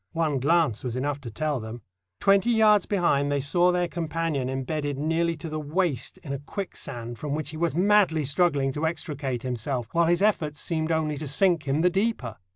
[0.13, 1.83] One glance was enough to tell them.
[2.19, 7.19] Twenty yards behind they saw their companion embedded nearly to the waist in a quicksand,
[7.19, 11.27] from which he was madly struggling to extricate himself, while his efforts seemed only to
[11.27, 12.37] sink him the deeper.